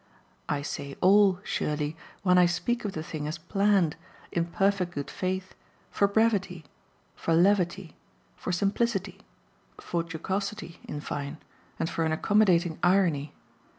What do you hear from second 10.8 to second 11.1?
in